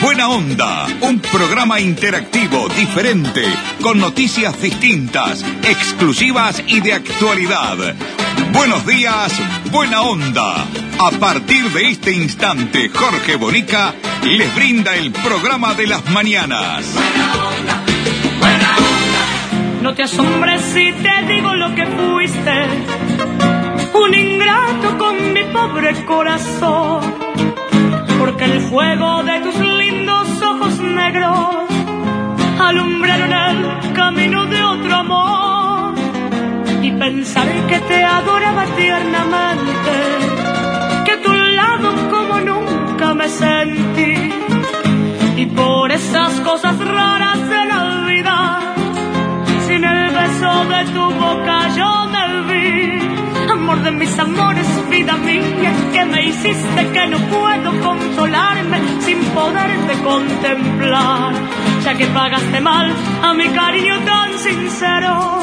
[0.00, 3.42] Buena Onda, un programa interactivo, diferente,
[3.82, 7.76] con noticias distintas, exclusivas y de actualidad.
[8.52, 9.32] Buenos días,
[9.70, 10.66] Buena Onda.
[10.98, 16.84] A partir de este instante, Jorge Bonica les brinda el programa de las mañanas.
[16.94, 17.84] Buena onda,
[18.38, 19.82] buena onda.
[19.82, 22.66] No te asombres si te digo lo que fuiste,
[23.94, 27.14] un ingrato con mi pobre corazón,
[28.18, 29.54] porque el fuego de tus
[30.82, 31.68] negros
[32.58, 35.94] alumbraron el camino de otro amor
[36.82, 39.94] y pensar que te adoraba tiernamente,
[41.04, 44.14] que a tu lado como nunca me sentí
[45.36, 48.60] y por esas cosas raras de la vida
[49.66, 53.19] sin el beso de tu boca yo me vi.
[53.52, 59.92] Amor de mis amores, vida mía, que me hiciste que no puedo consolarme sin poderte
[60.04, 61.34] contemplar.
[61.84, 65.40] Ya que pagaste mal a mi cariño tan sincero,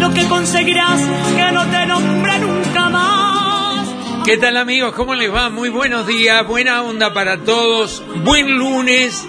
[0.00, 1.00] lo que conseguirás
[1.36, 3.88] que no te nombre nunca más.
[4.24, 4.94] ¿Qué tal amigos?
[4.94, 5.50] ¿Cómo les va?
[5.50, 9.28] Muy buenos días, buena onda para todos, buen lunes,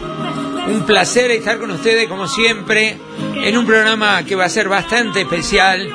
[0.67, 2.97] un placer estar con ustedes como siempre
[3.44, 5.89] en un programa que va a ser bastante especial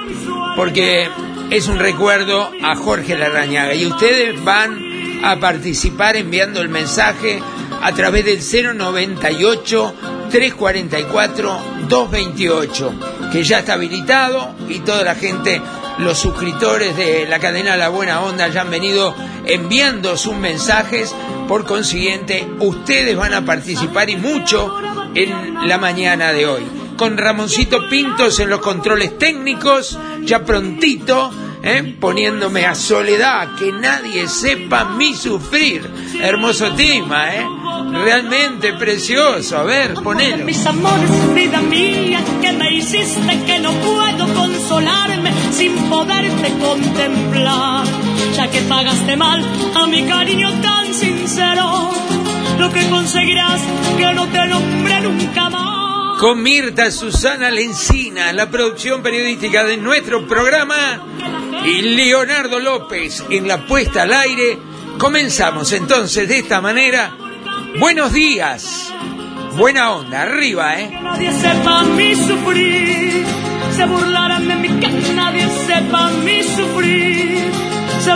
[0.55, 1.09] porque
[1.51, 3.75] es un recuerdo a Jorge Larrañaga.
[3.75, 4.79] Y ustedes van
[5.25, 7.43] a participar enviando el mensaje
[7.83, 9.95] a través del 098
[10.31, 12.95] 344 228
[13.33, 15.61] que ya está habilitado y toda la gente
[15.99, 21.15] los suscriptores de la cadena La Buena Onda ya han venido enviando sus mensajes.
[21.49, 24.73] Por consiguiente ustedes van a participar y mucho
[25.15, 26.63] en la mañana de hoy
[27.01, 31.31] con Ramoncito Pintos en los controles técnicos, ya prontito,
[31.63, 31.97] ¿eh?
[31.99, 35.91] poniéndome a soledad, que nadie sepa mi sufrir.
[36.21, 37.47] Hermoso tema, ¿eh?
[38.05, 39.57] Realmente precioso.
[39.57, 40.45] A ver, ponelo.
[40.45, 47.87] Mis amores, vida mía, que me hiciste que no puedo consolarme sin poderte contemplar.
[48.37, 49.43] Ya que pagaste mal
[49.75, 51.93] a mi cariño tan sincero,
[52.59, 53.63] lo que conseguirás
[53.97, 55.80] que no te nombre nunca más.
[56.21, 61.03] Con Mirta Susana Lencina, la producción periodística de nuestro programa,
[61.65, 64.59] y Leonardo López en la puesta al aire,
[64.99, 67.17] comenzamos entonces de esta manera.
[67.79, 68.93] Buenos días,
[69.57, 70.91] buena onda, arriba, ¿eh?
[71.03, 73.25] Nadie sepa mi sufrir,
[73.75, 77.51] se burlarán de nadie sepa mi sufrir,
[78.05, 78.15] se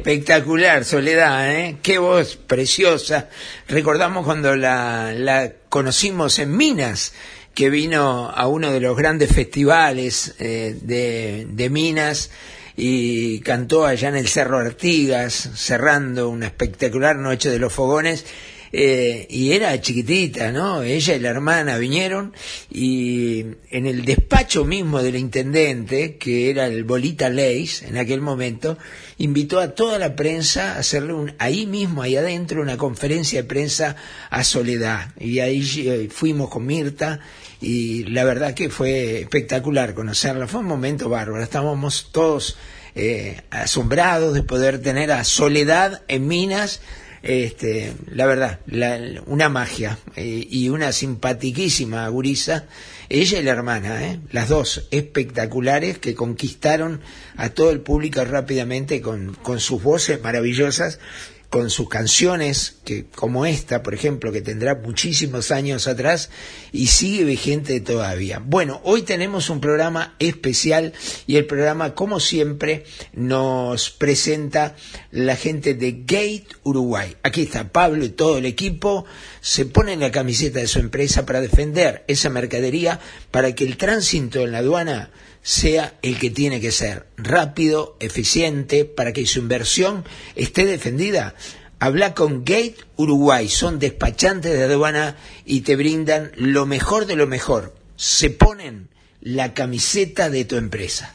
[0.00, 1.76] Espectacular, Soledad, ¿eh?
[1.82, 3.28] Qué voz preciosa.
[3.68, 7.12] Recordamos cuando la, la conocimos en Minas,
[7.52, 12.30] que vino a uno de los grandes festivales eh, de, de Minas
[12.78, 18.24] y cantó allá en el Cerro Artigas, cerrando una espectacular noche de los fogones.
[18.72, 20.84] Eh, y era chiquitita, ¿no?
[20.84, 22.32] Ella y la hermana vinieron
[22.70, 28.78] y en el despacho mismo del intendente, que era el Bolita Leis en aquel momento,
[29.20, 33.48] invitó a toda la prensa a hacerle un, ahí mismo, ahí adentro, una conferencia de
[33.48, 33.94] prensa
[34.30, 35.10] a Soledad.
[35.18, 37.20] Y ahí eh, fuimos con Mirta
[37.60, 40.46] y la verdad que fue espectacular conocerla.
[40.46, 41.42] Fue un momento bárbaro.
[41.42, 42.56] Estábamos todos
[42.94, 46.80] eh, asombrados de poder tener a Soledad en Minas
[47.22, 52.64] este, la verdad, la, una magia eh, y una simpatiquísima gurisa,
[53.10, 54.20] ella y la hermana, ¿eh?
[54.30, 57.00] las dos espectaculares que conquistaron
[57.36, 61.00] a todo el público rápidamente con, con sus voces maravillosas
[61.50, 66.30] con sus canciones, que como esta, por ejemplo, que tendrá muchísimos años atrás
[66.70, 68.38] y sigue vigente todavía.
[68.38, 70.92] Bueno, hoy tenemos un programa especial
[71.26, 74.76] y el programa, como siempre, nos presenta
[75.10, 77.16] la gente de Gate Uruguay.
[77.24, 79.04] Aquí está Pablo y todo el equipo,
[79.40, 83.00] se ponen la camiseta de su empresa para defender esa mercadería,
[83.32, 85.10] para que el tránsito en la aduana
[85.42, 90.04] sea el que tiene que ser, rápido, eficiente, para que su inversión
[90.36, 91.34] esté defendida.
[91.78, 95.16] Habla con Gate Uruguay, son despachantes de aduana
[95.46, 97.74] y te brindan lo mejor de lo mejor.
[97.96, 98.88] Se ponen
[99.20, 101.14] la camiseta de tu empresa.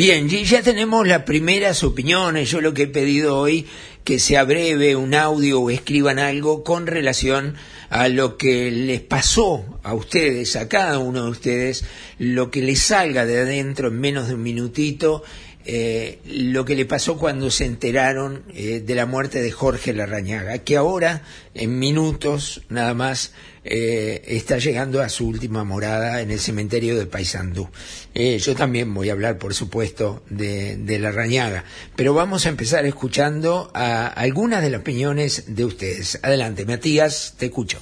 [0.00, 2.50] Bien, ya tenemos las primeras opiniones.
[2.50, 3.66] Yo lo que he pedido hoy
[4.02, 7.54] que sea breve un audio o escriban algo con relación
[7.90, 11.84] a lo que les pasó a ustedes, a cada uno de ustedes,
[12.18, 15.22] lo que les salga de adentro en menos de un minutito
[15.66, 20.58] eh, lo que le pasó cuando se enteraron eh, de la muerte de Jorge Larrañaga,
[20.58, 21.22] que ahora,
[21.54, 23.34] en minutos nada más,
[23.64, 27.68] eh, está llegando a su última morada en el cementerio de Paysandú.
[28.14, 31.64] yo también voy a hablar, por supuesto, de, de Larrañaga,
[31.94, 36.18] pero vamos a empezar escuchando a algunas de las opiniones de ustedes.
[36.22, 37.78] Adelante, Matías, te escucho.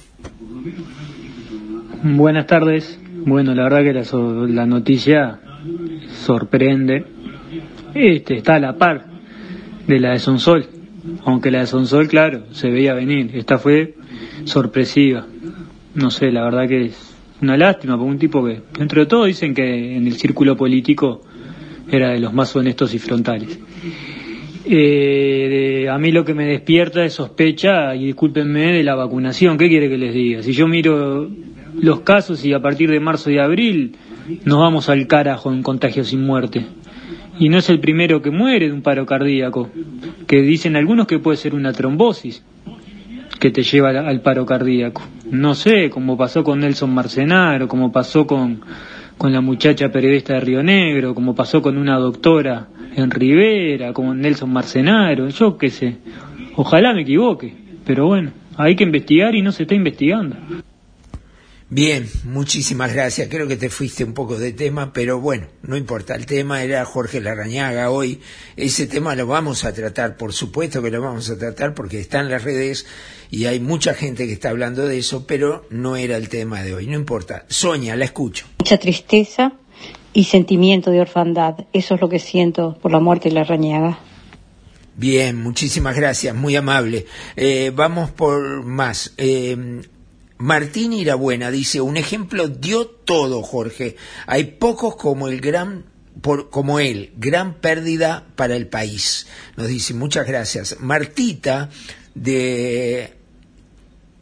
[2.03, 2.99] Buenas tardes.
[3.25, 5.39] Bueno, la verdad que la, la noticia
[6.25, 7.18] sorprende
[7.93, 9.05] este, está a la par
[9.87, 10.65] de la de Sonsol,
[11.25, 13.31] aunque la de Sonsol, claro, se veía venir.
[13.33, 13.95] Esta fue
[14.43, 15.25] sorpresiva.
[15.95, 19.25] No sé, la verdad que es una lástima, por un tipo que, dentro de todo,
[19.25, 21.21] dicen que en el círculo político
[21.91, 23.59] era de los más honestos y frontales.
[24.65, 29.57] Eh, a mí lo que me despierta es sospecha, y discúlpenme, de la vacunación.
[29.57, 30.43] ¿Qué quiere que les diga?
[30.43, 31.27] Si yo miro
[31.81, 33.95] los casos y a partir de marzo y abril
[34.45, 36.65] nos vamos al carajo en contagios sin muerte
[37.39, 39.69] y no es el primero que muere de un paro cardíaco,
[40.27, 42.43] que dicen algunos que puede ser una trombosis
[43.39, 45.01] que te lleva al paro cardíaco.
[45.31, 48.59] No sé, como pasó con Nelson Marcenaro, como pasó con,
[49.17, 54.13] con la muchacha periodista de Río Negro, como pasó con una doctora en Rivera, como
[54.13, 55.97] Nelson Marcenaro, yo qué sé.
[56.57, 57.53] Ojalá me equivoque,
[57.85, 60.35] pero bueno, hay que investigar y no se está investigando.
[61.71, 63.27] Bien, muchísimas gracias.
[63.29, 66.15] Creo que te fuiste un poco de tema, pero bueno, no importa.
[66.15, 68.21] El tema era Jorge Larrañaga hoy.
[68.57, 72.21] Ese tema lo vamos a tratar, por supuesto que lo vamos a tratar porque está
[72.21, 72.87] en las redes
[73.29, 76.73] y hay mucha gente que está hablando de eso, pero no era el tema de
[76.73, 76.87] hoy.
[76.87, 77.45] No importa.
[77.49, 78.47] Sonia, la escucho.
[78.57, 79.53] Mucha tristeza
[80.11, 81.67] y sentimiento de orfandad.
[81.71, 83.99] Eso es lo que siento por la muerte de Larrañaga.
[84.95, 87.05] Bien, muchísimas gracias, muy amable.
[87.35, 89.13] Eh, vamos por más.
[89.17, 89.81] Eh,
[90.39, 93.97] Martín Irabuena dice, un ejemplo dio todo, Jorge.
[94.25, 95.85] Hay pocos como el gran
[96.21, 99.27] por, como él, gran pérdida para el país.
[99.57, 100.77] Nos dice, muchas gracias.
[100.79, 101.69] Martita
[102.15, 103.18] de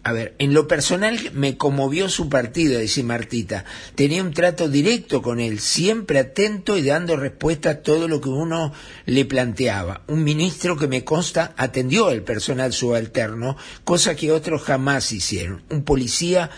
[0.08, 3.66] a ver, en lo personal me conmovió su partido, dice Martita.
[3.94, 8.30] Tenía un trato directo con él, siempre atento y dando respuesta a todo lo que
[8.30, 8.72] uno
[9.06, 10.04] le planteaba.
[10.08, 15.64] Un ministro que me consta atendió al personal subalterno, cosa que otros jamás hicieron.
[15.70, 16.52] Un policía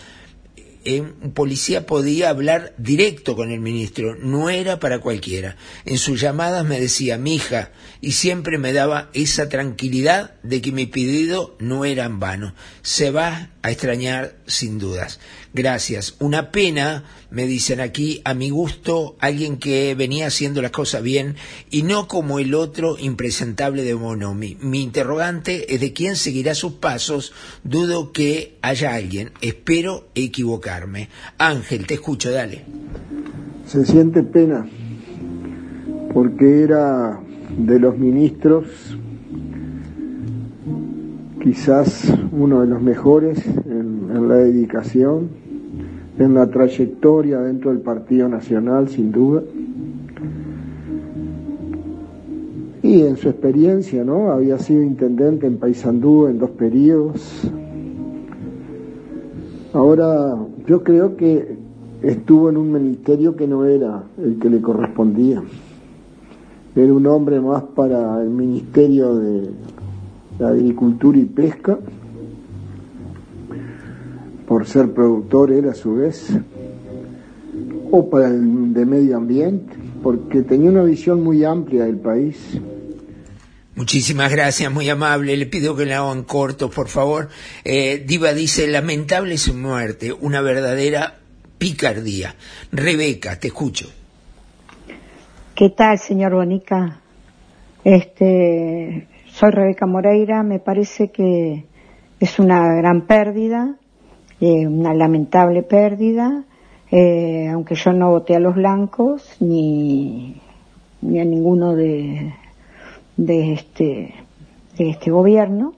[0.86, 5.56] un policía podía hablar directo con el ministro, no era para cualquiera.
[5.84, 10.72] En sus llamadas me decía, mi hija, y siempre me daba esa tranquilidad de que
[10.72, 12.54] mi pedido no era en vano.
[12.82, 15.20] Se va a extrañar sin dudas.
[15.52, 16.14] Gracias.
[16.20, 21.34] Una pena, me dicen aquí, a mi gusto, alguien que venía haciendo las cosas bien
[21.70, 24.56] y no como el otro impresentable de Bonomi.
[24.60, 27.32] Mi interrogante es de quién seguirá sus pasos.
[27.64, 29.32] Dudo que haya alguien.
[29.40, 31.08] Espero equivocarme.
[31.38, 32.64] Ángel, te escucho, dale.
[33.66, 34.68] Se siente pena
[36.14, 37.20] porque era
[37.56, 38.66] de los ministros
[41.42, 45.30] quizás uno de los mejores en, la dedicación,
[46.20, 49.42] en la trayectoria dentro del Partido Nacional, sin duda.
[52.82, 54.30] Y en su experiencia, ¿no?
[54.30, 57.50] Había sido intendente en Paysandú en dos periodos.
[59.72, 60.36] Ahora,
[60.66, 61.56] yo creo que
[62.02, 65.42] estuvo en un ministerio que no era el que le correspondía.
[66.76, 69.50] Era un hombre más para el Ministerio de
[70.38, 71.78] agricultura y pesca,
[74.50, 76.26] por ser productor él a su vez,
[77.92, 82.60] o para el de medio ambiente, porque tenía una visión muy amplia del país.
[83.76, 85.36] Muchísimas gracias, muy amable.
[85.36, 87.28] Le pido que le hagan corto, por favor.
[87.62, 91.20] Eh, Diva dice, lamentable su muerte, una verdadera
[91.56, 92.34] picardía.
[92.72, 93.86] Rebeca, te escucho.
[95.54, 96.98] ¿Qué tal, señor Bonica?
[97.84, 101.66] Este, soy Rebeca Moreira, me parece que
[102.18, 103.76] es una gran pérdida,
[104.40, 106.44] eh, una lamentable pérdida,
[106.90, 110.40] eh, aunque yo no voté a los blancos ni,
[111.02, 112.34] ni a ninguno de,
[113.16, 114.14] de este,
[114.76, 115.74] de este gobierno,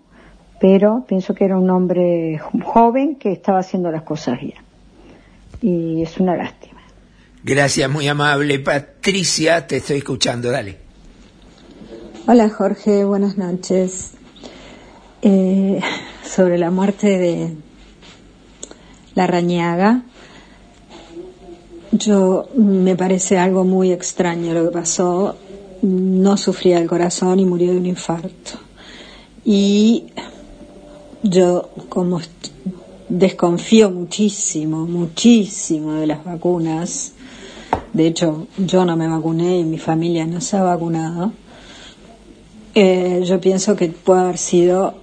[0.61, 4.59] pero pienso que era un hombre joven que estaba haciendo las cosas bien.
[5.61, 6.81] Y es una lástima.
[7.45, 8.61] Gracias, muy amable.
[8.61, 10.77] Patricia, te estoy escuchando, dale.
[12.29, 14.13] Hola Jorge, buenas noches.
[15.23, 15.81] Eh,
[16.25, 17.57] sobre la muerte de
[19.15, 20.03] la rañaga,
[21.93, 25.37] yo me parece algo muy extraño lo que pasó.
[25.83, 28.53] No sufría el corazón y murió de un infarto.
[29.45, 30.07] Y
[31.23, 32.21] yo como
[33.09, 37.13] desconfío muchísimo, muchísimo de las vacunas.
[37.93, 41.33] De hecho, yo no me vacuné y mi familia no se ha vacunado.
[42.75, 44.95] Eh, yo pienso que puede haber sido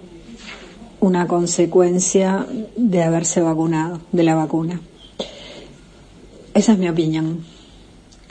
[1.00, 4.82] una consecuencia de haberse vacunado, de la vacuna.
[6.54, 7.46] Esa es mi opinión.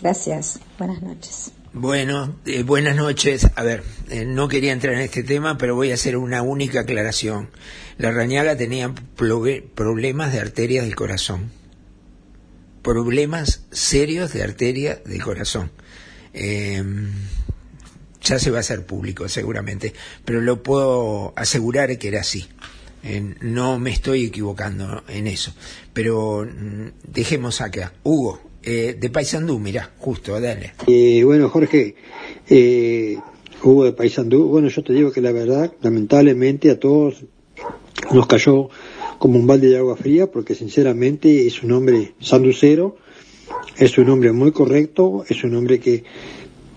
[0.00, 0.60] Gracias.
[0.78, 1.52] Buenas noches.
[1.72, 3.48] Bueno, eh, buenas noches.
[3.54, 6.80] A ver, eh, no quería entrar en este tema, pero voy a hacer una única
[6.80, 7.50] aclaración.
[7.98, 11.50] La rañaga tenía problemas de arterias del corazón.
[12.82, 15.70] Problemas serios de arteria del corazón.
[16.32, 16.82] Eh,
[18.28, 19.92] ya se va a hacer público seguramente,
[20.24, 22.46] pero lo puedo asegurar que era así.
[23.02, 25.54] Eh, no me estoy equivocando en eso.
[25.92, 27.92] Pero mm, dejemos acá.
[28.02, 30.72] Hugo, eh, de Paysandú, mira, justo, dale.
[30.86, 31.94] Eh, bueno, Jorge,
[32.48, 33.16] eh,
[33.62, 37.24] Hugo de Paysandú, bueno, yo te digo que la verdad, lamentablemente a todos
[38.12, 38.68] nos cayó
[39.18, 42.96] como un balde de agua fría, porque sinceramente es un hombre sanducero,
[43.76, 46.04] es un hombre muy correcto, es un hombre que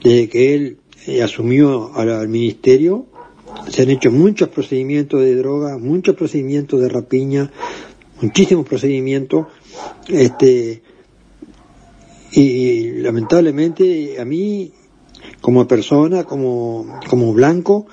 [0.04, 0.78] desde que él
[1.08, 3.08] eh, asumió al, ministerio,
[3.70, 7.52] se han hecho muchos procedimientos de droga, muchos procedimientos de rapiña,
[8.22, 9.48] muchísimos procedimientos,
[10.08, 10.84] este,
[12.34, 14.74] y lamentablemente a mí,
[15.42, 17.88] como persona, como, como blanco,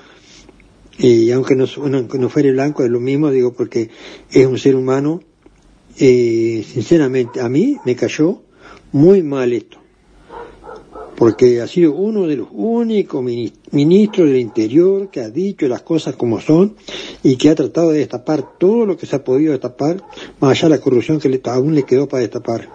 [0.99, 3.89] y aunque no, aunque no fuera blanco es lo mismo, digo, porque
[4.31, 5.23] es un ser humano,
[5.99, 8.43] eh, sinceramente a mí me cayó
[8.93, 9.79] muy mal esto
[11.19, 16.15] porque ha sido uno de los únicos ministros del Interior que ha dicho las cosas
[16.15, 16.77] como son
[17.25, 20.01] y que ha tratado de destapar todo lo que se ha podido destapar,
[20.39, 22.69] más allá de la corrupción que aún le quedó para destapar.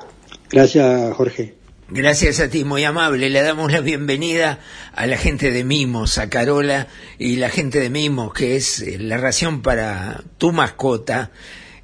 [0.52, 1.56] Gracias, Jorge.
[1.88, 3.30] Gracias a ti, muy amable.
[3.30, 4.60] Le damos la bienvenida
[4.94, 8.98] a la gente de Mimos, a Carola y la gente de Mimos, que es eh,
[9.00, 11.32] la ración para tu mascota,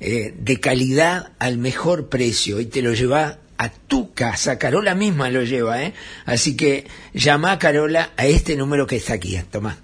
[0.01, 4.57] eh, de calidad al mejor precio y te lo lleva a tu casa.
[4.57, 5.93] Carola misma lo lleva, ¿eh?
[6.25, 9.37] Así que llama a Carola a este número que está aquí.
[9.51, 9.77] Toma.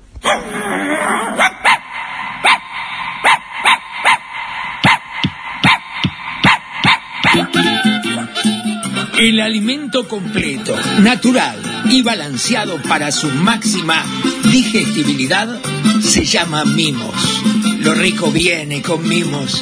[9.20, 14.03] El alimento completo, natural y balanceado para su máxima
[14.51, 15.62] digestibilidad
[16.01, 17.44] se llama mimos.
[17.79, 19.62] Lo rico viene con mimos.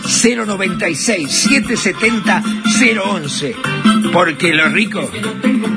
[0.03, 2.43] 096 770
[3.03, 3.55] 011.
[4.11, 5.09] Porque lo rico,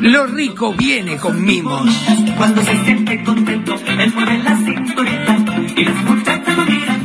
[0.01, 1.89] lo rico viene con mimos.
[2.37, 5.45] Cuando se siente contento, él mueve la cinturita
[5.77, 7.05] y las muchachas lo miran.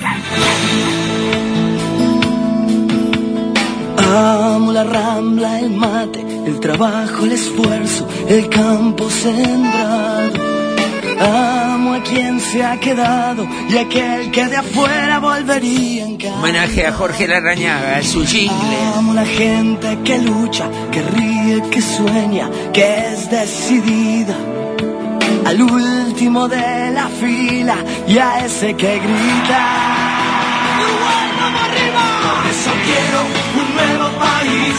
[3.97, 10.58] Amo la rambla, el mate, el trabajo, el esfuerzo, el campo sembrado.
[11.19, 16.35] Amo a quien se ha quedado y aquel que de afuera volvería en casa.
[16.35, 18.77] Homenaje a Jorge Larrañaga, su jingle.
[18.95, 24.35] Amo la gente que lucha, que ríe, que sueña, que es decidida.
[25.45, 27.75] Al último de la fila
[28.07, 30.05] y a ese que grita.
[31.49, 32.03] Arriba.
[32.35, 33.19] Por eso quiero
[33.59, 34.75] un nuevo país,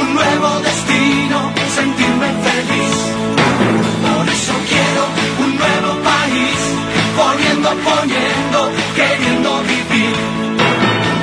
[0.00, 3.39] un nuevo destino, sentirme feliz.
[5.60, 6.58] Nuevo país,
[7.16, 10.16] poniendo, poniendo, queriendo vivir.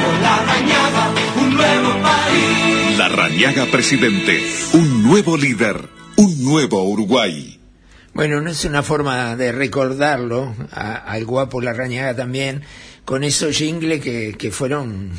[0.03, 2.98] Con la rañada, un nuevo país.
[2.98, 4.41] La Rañaga Presidente,
[4.74, 7.60] un nuevo líder, un nuevo Uruguay.
[8.13, 12.63] Bueno, no es una forma de recordarlo, a- al guapo Larrañaga también,
[13.06, 15.12] con esos jingles que, que fueron,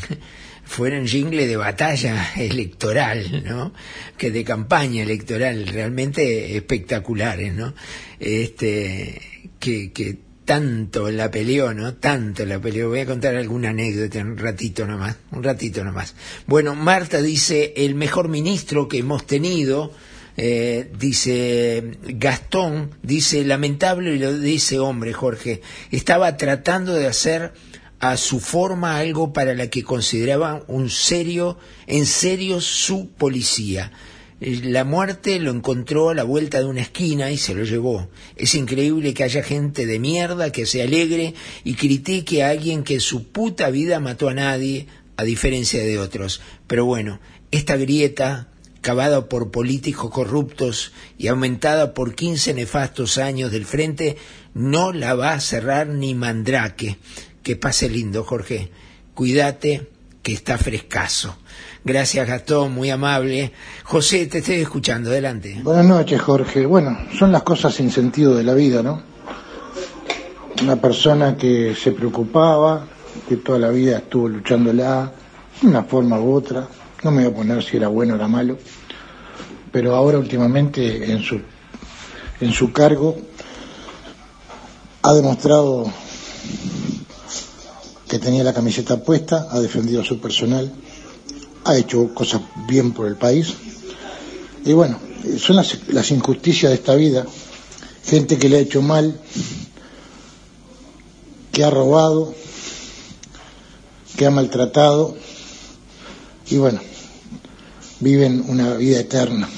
[0.69, 3.73] fueron jingles de batalla electoral, ¿no?
[4.17, 7.75] Que de campaña electoral, realmente espectaculares, ¿no?
[8.21, 11.95] Este, que, que tanto la peleó, ¿no?
[11.95, 12.91] Tanto la peleó.
[12.91, 16.15] Voy a contar alguna anécdota un ratito nomás, un ratito nomás.
[16.47, 19.93] Bueno, Marta dice, el mejor ministro que hemos tenido,
[20.37, 27.53] eh, dice Gastón, dice, lamentable y lo dice hombre, Jorge, estaba tratando de hacer
[28.01, 33.93] a su forma algo para la que consideraba un serio, en serio su policía.
[34.41, 38.09] Eh, La muerte lo encontró a la vuelta de una esquina y se lo llevó.
[38.37, 43.01] Es increíble que haya gente de mierda que se alegre y critique a alguien que
[43.01, 44.87] su puta vida mató a nadie,
[45.17, 46.41] a diferencia de otros.
[46.69, 47.19] Pero bueno,
[47.51, 48.49] esta grieta,
[48.81, 54.17] cavada por políticos corruptos y aumentada por 15 nefastos años del frente,
[54.55, 56.99] no la va a cerrar ni Mandrake.
[57.43, 58.71] Que pase lindo, Jorge.
[59.15, 59.89] Cuídate,
[60.23, 61.37] que está frescazo.
[61.85, 63.53] Gracias, Gastón, muy amable.
[63.85, 65.61] José, te estoy escuchando, adelante.
[65.63, 66.67] Buenas noches, Jorge.
[66.67, 69.03] Bueno, son las cosas sin sentido de la vida, ¿no?
[70.63, 72.87] Una persona que se preocupaba,
[73.29, 75.13] que toda la vida estuvo luchándola,
[75.63, 76.69] de una forma u otra.
[77.03, 78.59] No me voy a poner si era bueno o era malo,
[79.73, 81.41] pero ahora últimamente en su,
[82.41, 83.17] en su cargo
[85.03, 85.91] ha demostrado
[88.09, 90.73] que tenía la camiseta puesta, ha defendido a su personal,
[91.65, 93.55] ha hecho cosas bien por el país.
[94.65, 94.99] Y bueno,
[95.39, 97.27] son las, las injusticias de esta vida,
[98.05, 99.21] gente que le ha hecho mal,
[101.53, 102.35] que ha robado,
[104.17, 105.17] que ha maltratado,
[106.51, 106.81] y bueno,
[108.01, 109.49] viven una vida eterna.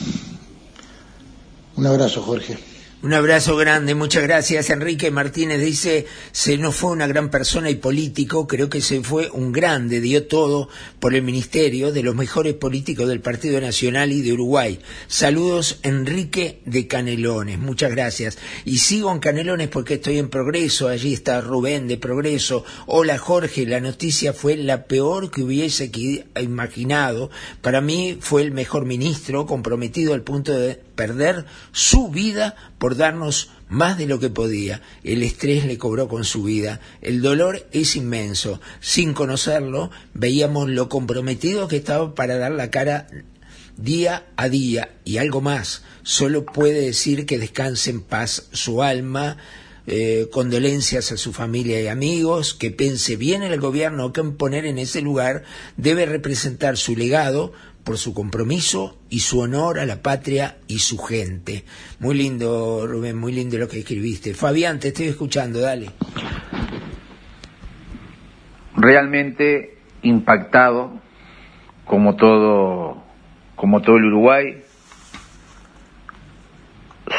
[1.76, 2.69] Un abrazo, Jorge.
[3.02, 4.69] Un abrazo grande, muchas gracias.
[4.69, 9.30] Enrique Martínez dice, se nos fue una gran persona y político, creo que se fue
[9.30, 14.21] un grande, dio todo por el ministerio de los mejores políticos del Partido Nacional y
[14.21, 14.80] de Uruguay.
[15.09, 18.37] Saludos, Enrique de Canelones, muchas gracias.
[18.66, 22.66] Y sigo en Canelones porque estoy en Progreso, allí está Rubén de Progreso.
[22.85, 25.90] Hola Jorge, la noticia fue la peor que hubiese
[26.38, 27.30] imaginado.
[27.62, 33.50] Para mí fue el mejor ministro, comprometido al punto de perder su vida por darnos
[33.68, 34.80] más de lo que podía.
[35.04, 36.80] El estrés le cobró con su vida.
[37.02, 38.59] El dolor es inmenso.
[38.81, 43.07] Sin conocerlo, veíamos lo comprometido que estaba para dar la cara
[43.76, 44.94] día a día.
[45.05, 49.37] Y algo más, solo puede decir que descanse en paz su alma.
[49.87, 54.64] Eh, condolencias a su familia y amigos, que pense bien en el gobierno que poner
[54.64, 55.42] en ese lugar
[55.76, 57.52] debe representar su legado,
[57.85, 61.64] por su compromiso y su honor a la patria y su gente.
[61.99, 64.35] Muy lindo, Rubén, muy lindo lo que escribiste.
[64.35, 65.90] Fabián, te estoy escuchando, dale.
[68.77, 71.01] Realmente impactado,
[71.85, 73.03] como todo,
[73.57, 74.62] como todo el Uruguay,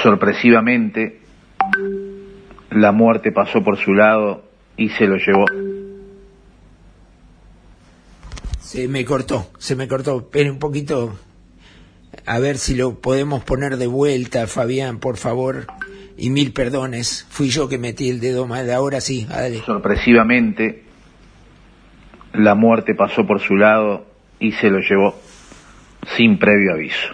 [0.02, 1.22] sorpresivamente,
[2.70, 4.44] la muerte pasó por su lado
[4.78, 5.46] y se lo llevó.
[8.72, 10.20] Se me cortó, se me cortó.
[10.20, 11.20] Espere un poquito.
[12.26, 15.68] A ver si lo podemos poner de vuelta, Fabián, por favor.
[16.16, 17.28] Y mil perdones.
[17.30, 18.72] Fui yo que metí el dedo mal.
[18.72, 19.58] Ahora sí, dale.
[19.66, 20.84] Sorpresivamente,
[22.32, 24.06] la muerte pasó por su lado
[24.40, 25.20] y se lo llevó
[26.16, 27.10] sin previo aviso.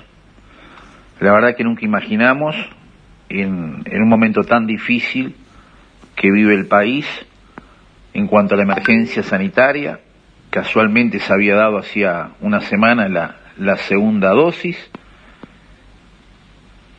[1.19, 2.55] La verdad que nunca imaginamos,
[3.29, 5.35] en, en un momento tan difícil
[6.15, 7.07] que vive el país,
[8.13, 10.01] en cuanto a la emergencia sanitaria,
[10.57, 14.75] casualmente se había dado hacía una semana la, segunda dosis.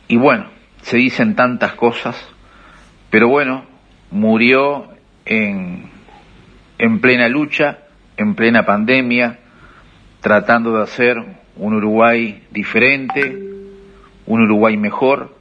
[0.07, 0.45] Y bueno,
[0.81, 2.15] se dicen tantas cosas,
[3.09, 3.65] pero bueno,
[4.11, 4.87] murió
[5.25, 5.89] en,
[6.77, 7.79] en plena lucha,
[8.15, 9.39] en plena pandemia,
[10.21, 11.17] tratando de hacer
[11.57, 13.37] un Uruguay diferente,
[14.25, 15.35] un Uruguay mejor.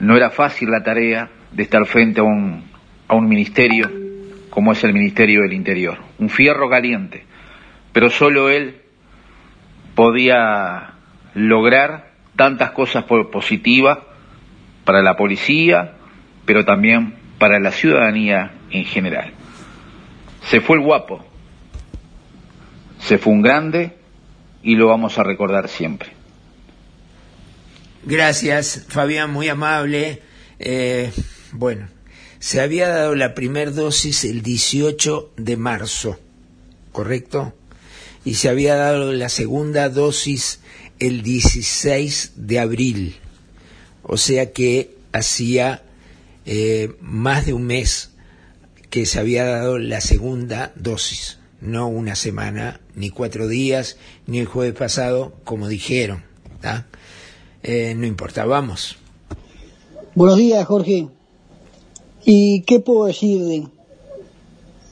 [0.00, 2.64] No era fácil la tarea de estar frente a un,
[3.06, 4.07] a un ministerio
[4.50, 5.98] como es el Ministerio del Interior.
[6.18, 7.24] Un fierro caliente.
[7.92, 8.82] Pero solo él
[9.94, 10.94] podía
[11.34, 13.98] lograr tantas cosas positivas
[14.84, 15.94] para la policía,
[16.44, 19.32] pero también para la ciudadanía en general.
[20.44, 21.24] Se fue el guapo,
[23.00, 23.96] se fue un grande
[24.62, 26.10] y lo vamos a recordar siempre.
[28.04, 30.22] Gracias, Fabián, muy amable.
[30.58, 31.12] Eh,
[31.52, 31.88] bueno,
[32.40, 36.18] se había dado la primera dosis el 18 de marzo,
[36.92, 37.54] ¿correcto?
[38.24, 40.60] Y se había dado la segunda dosis
[40.98, 43.16] el 16 de abril.
[44.02, 45.82] O sea que hacía
[46.46, 48.10] eh, más de un mes
[48.90, 51.38] que se había dado la segunda dosis.
[51.60, 53.96] No una semana, ni cuatro días,
[54.26, 56.22] ni el jueves pasado, como dijeron.
[57.62, 58.96] Eh, no importa, vamos.
[60.14, 61.08] Buenos días, Jorge.
[62.30, 63.68] ¿Y qué puedo decir de,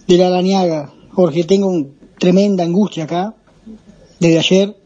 [0.06, 0.94] de la Laniaga?
[1.12, 3.34] Jorge, tengo un, tremenda angustia acá,
[4.18, 4.76] desde ayer,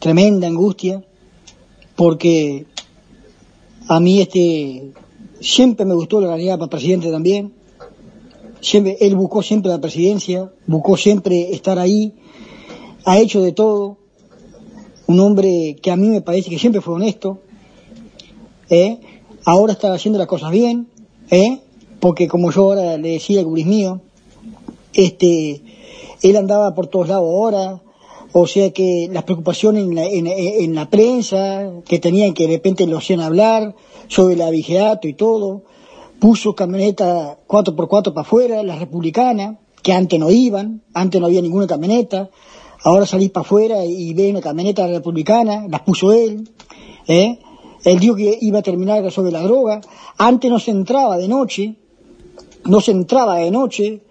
[0.00, 1.02] tremenda angustia,
[1.96, 2.66] porque
[3.88, 4.92] a mí este
[5.40, 7.54] siempre me gustó la Laniaga para presidente también,
[8.60, 12.12] siempre, él buscó siempre la presidencia, buscó siempre estar ahí,
[13.06, 13.96] ha hecho de todo,
[15.06, 17.38] un hombre que a mí me parece que siempre fue honesto,
[18.68, 19.00] ¿eh?
[19.46, 20.88] ahora está haciendo las cosas bien,
[21.30, 21.60] ¿eh?
[22.00, 24.00] porque como yo ahora le decía al guris mío,
[24.92, 25.62] este,
[26.22, 27.80] él andaba por todos lados ahora,
[28.32, 32.86] o sea que las preocupaciones en la, en, la prensa, que tenían que de repente
[32.86, 33.74] lo hacían hablar
[34.08, 35.62] sobre la vigiato y todo,
[36.18, 41.66] puso camioneta 4x4 para afuera, las republicanas, que antes no iban, antes no había ninguna
[41.66, 42.30] camioneta,
[42.82, 46.50] ahora salís para afuera y ve una camioneta republicana, las puso él,
[47.06, 47.38] ¿eh?
[47.84, 49.80] Él dijo que iba a terminar sobre la droga.
[50.16, 51.76] Antes no se entraba de noche,
[52.64, 54.02] no se entraba de noche,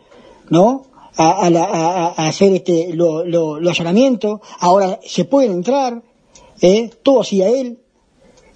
[0.49, 0.83] ¿no?
[1.15, 4.39] A, a, hacer este, los lo, lo allanamientos.
[4.59, 6.01] Ahora se pueden entrar,
[6.61, 6.89] ¿eh?
[7.01, 7.79] Todo hacía él.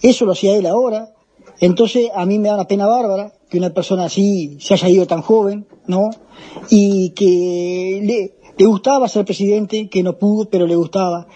[0.02, 1.14] Eso lo hacía él ahora.
[1.60, 5.08] Entonces a mí me da una pena bárbara que una persona así se haya ido
[5.08, 6.10] tan joven, ¿no?
[6.70, 11.28] Y que le, le gustaba ser presidente, que no pudo, pero le gustaba.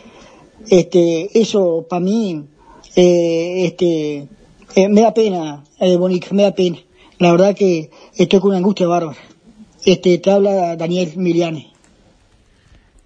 [0.70, 2.46] Este, eso para mí
[2.96, 4.28] eh, este,
[4.76, 6.80] eh, me da pena, eh, Bonica, me da pena.
[7.20, 9.18] La verdad que estoy con una angustia bárbara.
[9.86, 11.72] Este, te habla Daniel Miliane.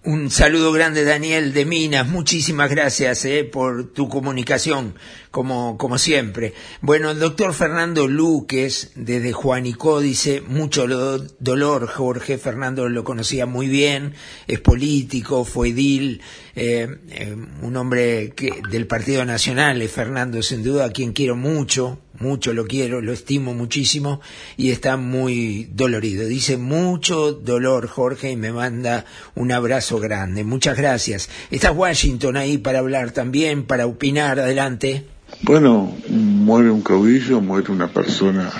[0.06, 2.08] Un saludo grande, Daniel de Minas.
[2.08, 4.93] Muchísimas gracias eh, por tu comunicación,
[5.36, 6.54] como, como siempre.
[6.80, 11.88] Bueno, el doctor Fernando Luques, desde Juanicó, dice mucho dolor.
[11.88, 14.13] Jorge Fernando lo conocía muy bien,
[14.48, 16.21] es político, fue edil,
[16.56, 21.36] eh, eh, un hombre que, del Partido Nacional, es Fernando, sin duda, a quien quiero
[21.36, 24.21] mucho, mucho lo quiero, lo estimo muchísimo
[24.56, 26.26] y está muy dolorido.
[26.30, 29.04] Dice mucho dolor Jorge y me manda
[29.36, 30.45] un abrazo grande.
[30.45, 31.30] Muchas gracias.
[31.52, 34.39] Está Washington ahí para hablar también, para opinar.
[34.39, 35.08] Adelante.
[35.42, 38.52] Bueno, muere un caudillo, muere una persona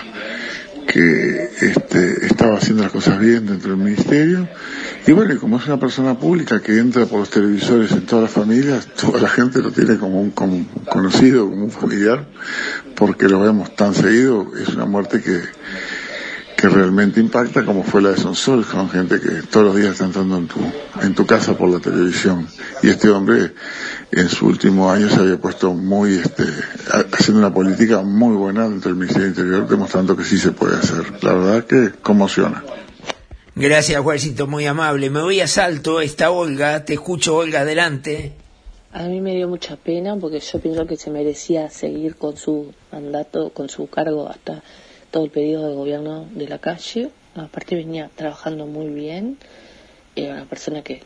[0.88, 4.48] que este, estaba haciendo las cosas bien dentro del ministerio.
[5.08, 8.32] Y bueno, como es una persona pública que entra por los televisores en todas las
[8.32, 12.28] familias, toda la gente lo tiene como un, como conocido, como un familiar,
[12.96, 15.42] porque lo vemos tan seguido, es una muerte que,
[16.58, 20.06] que realmente impacta como fue la de Sonsol, con gente que todos los días está
[20.06, 20.60] entrando en tu,
[21.02, 22.48] en tu casa por la televisión.
[22.82, 23.54] Y este hombre
[24.16, 26.44] en su último año se había puesto muy, este,
[27.12, 30.78] haciendo una política muy buena dentro del Ministerio del Interior, demostrando que sí se puede
[30.78, 31.22] hacer.
[31.22, 32.64] La verdad que conmociona.
[33.56, 35.10] Gracias, Juancito, muy amable.
[35.10, 38.34] Me voy a salto, está Olga, te escucho, Olga, adelante.
[38.94, 42.74] A mí me dio mucha pena porque yo pienso que se merecía seguir con su
[42.94, 44.64] mandato, con su cargo hasta
[45.12, 47.10] todo el periodo de gobierno de la calle.
[47.36, 49.38] Aparte venía trabajando muy bien.
[50.16, 51.04] Era una persona que...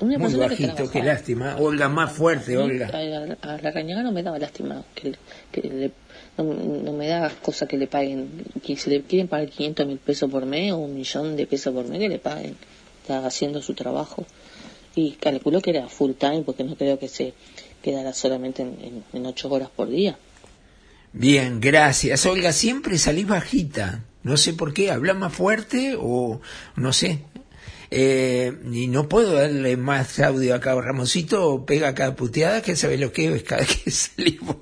[0.00, 1.56] muy Una persona bajito, que qué lástima.
[1.56, 2.90] Olga, más fuerte, Olga.
[2.92, 5.14] A, a, la Rañaga no me daba lástima que,
[5.52, 5.90] que le,
[6.36, 8.44] no, no, me da cosa que le paguen.
[8.64, 11.72] Que si le quieren pagar 500 mil pesos por mes o un millón de pesos
[11.72, 12.56] por mes, que le paguen.
[13.02, 14.24] Está haciendo su trabajo
[14.94, 17.34] y calculó que era full time porque no creo que se
[17.82, 20.16] quedara solamente en, en, en ocho horas por día.
[21.12, 22.26] Bien, gracias.
[22.26, 24.04] Olga, siempre salís bajita.
[24.24, 26.40] No sé por qué, habla más fuerte o
[26.76, 27.20] no sé.
[27.96, 30.74] Eh, y no puedo darle más audio acá.
[30.74, 34.56] Ramoncito pega cada puteada que sabe lo que es cada que salimos.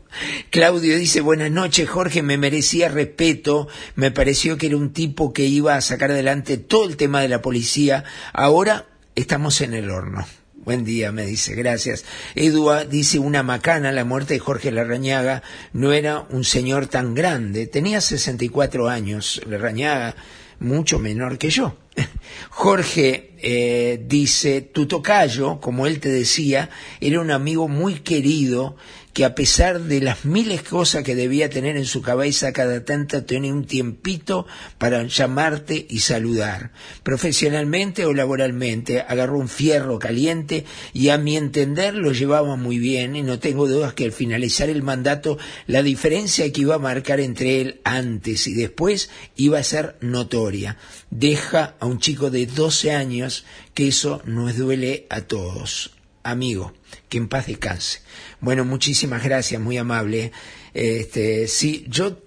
[0.51, 5.47] Claudio dice, buenas noches Jorge, me merecía respeto, me pareció que era un tipo que
[5.47, 8.05] iba a sacar adelante todo el tema de la policía.
[8.35, 10.27] Ahora estamos en el horno.
[10.55, 12.05] Buen día, me dice, gracias.
[12.35, 15.43] Edua dice una macana, la muerte de Jorge Larrañaga
[15.73, 20.17] no era un señor tan grande, tenía 64 años, Larrañaga,
[20.63, 21.77] mucho menor que yo.
[22.51, 26.71] Jorge eh, dice, tu tocayo, como él te decía,
[27.01, 28.77] era un amigo muy querido
[29.13, 33.25] que a pesar de las miles cosas que debía tener en su cabeza, cada tanto
[33.25, 34.47] tenía un tiempito
[34.79, 36.73] para llamarte y saludar.
[37.03, 43.17] Profesionalmente o laboralmente, agarró un fierro caliente y a mi entender lo llevaba muy bien
[43.17, 47.21] y no tengo dudas que al finalizar el mandato la diferencia que iba a marcar
[47.21, 50.79] entre él antes y después iba a ser notoria.
[51.11, 53.45] Deja a un chico de 12 años
[53.75, 55.93] que eso nos duele a todos.
[56.25, 56.73] Amigo,
[57.09, 58.01] que en paz descanse.
[58.43, 60.33] Bueno, muchísimas gracias, muy amable.
[60.75, 62.19] Este, sí, yo,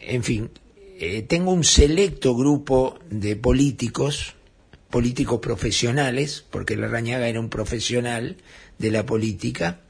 [0.00, 0.50] en fin,
[0.98, 4.36] eh, tengo un selecto grupo de políticos,
[4.88, 8.38] políticos profesionales, porque la Rañaga era un profesional
[8.78, 9.82] de la política,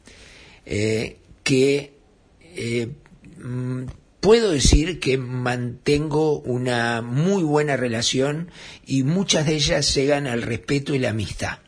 [0.67, 1.95] eh, que
[2.43, 2.89] eh,
[4.19, 8.51] puedo decir que mantengo una muy buena relación
[8.85, 11.59] y muchas de ellas llegan al respeto y la amistad.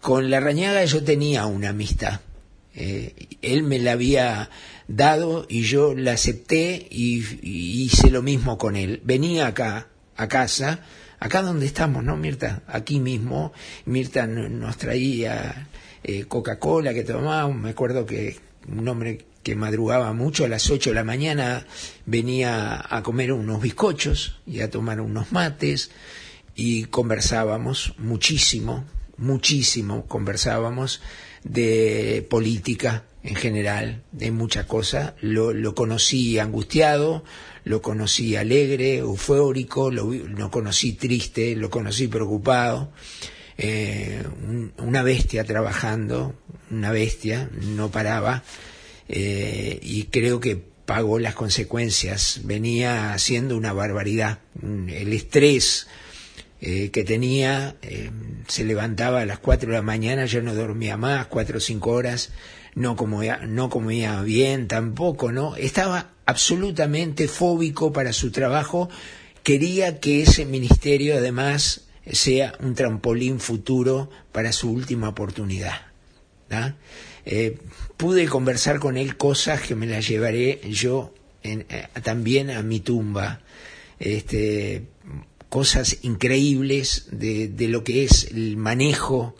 [0.00, 2.20] Con la Rañaga yo tenía una amistad.
[2.74, 4.50] Eh, él me la había
[4.88, 9.00] dado y yo la acepté y, hice lo mismo con él.
[9.04, 10.80] Venía acá, a casa,
[11.18, 12.62] acá donde estamos, ¿no, Mirta?
[12.66, 13.52] Aquí mismo.
[13.84, 15.68] Mirta nos traía
[16.02, 17.56] eh, Coca-Cola que tomábamos.
[17.56, 21.66] Me acuerdo que un hombre que madrugaba mucho, a las 8 de la mañana
[22.06, 25.90] venía a comer unos bizcochos y a tomar unos mates
[26.54, 28.84] y conversábamos muchísimo,
[29.16, 31.00] muchísimo conversábamos
[31.44, 35.14] de política en general, de muchas cosas.
[35.20, 37.24] Lo, lo conocí angustiado,
[37.64, 42.92] lo conocí alegre, eufórico, lo, lo conocí triste, lo conocí preocupado.
[43.58, 46.34] Eh, un, una bestia trabajando,
[46.70, 48.42] una bestia, no paraba
[49.08, 52.40] eh, y creo que pagó las consecuencias.
[52.44, 54.40] Venía haciendo una barbaridad.
[54.62, 55.86] El estrés
[56.64, 58.12] eh, que tenía, eh,
[58.46, 61.90] se levantaba a las 4 de la mañana, yo no dormía más, cuatro o cinco
[61.90, 62.30] horas,
[62.76, 65.56] no comía, no comía bien tampoco, ¿no?
[65.56, 68.88] Estaba absolutamente fóbico para su trabajo,
[69.42, 75.86] quería que ese ministerio además sea un trampolín futuro para su última oportunidad.
[76.48, 76.76] ¿da?
[77.26, 77.58] Eh,
[77.96, 81.12] pude conversar con él cosas que me las llevaré yo
[82.04, 83.40] también a mi tumba.
[83.98, 84.84] Este,
[85.52, 89.36] cosas increíbles de, de lo que es el manejo